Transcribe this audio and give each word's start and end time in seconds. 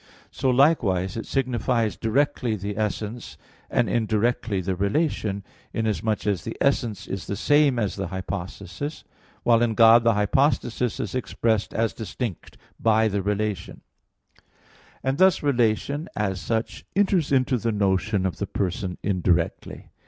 So 0.31 0.49
likewise 0.49 1.15
it 1.15 1.27
signifies 1.27 1.95
directly 1.95 2.55
the 2.55 2.75
essence, 2.75 3.37
and 3.69 3.87
indirectly 3.87 4.59
the 4.59 4.75
relation, 4.75 5.43
inasmuch 5.73 6.25
as 6.25 6.43
the 6.43 6.57
essence 6.59 7.05
is 7.05 7.27
the 7.27 7.35
same 7.35 7.77
as 7.77 7.97
the 7.97 8.07
hypostasis: 8.07 9.03
while 9.43 9.61
in 9.61 9.75
God 9.75 10.03
the 10.03 10.15
hypostasis 10.15 10.99
is 10.99 11.13
expressed 11.13 11.71
as 11.75 11.93
distinct 11.93 12.57
by 12.79 13.09
the 13.09 13.21
relation: 13.21 13.81
and 15.03 15.19
thus 15.19 15.43
relation, 15.43 16.07
as 16.15 16.41
such, 16.41 16.83
enters 16.95 17.31
into 17.31 17.59
the 17.59 17.71
notion 17.71 18.25
of 18.25 18.37
the 18.37 18.47
person 18.47 18.97
indirectly. 19.03 19.91